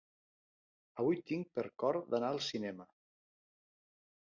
Avui 1.03 1.19
tinc 1.33 1.51
per 1.59 1.67
cor 1.85 2.01
d'anar 2.15 2.33
al 2.35 2.41
cinema. 2.49 2.91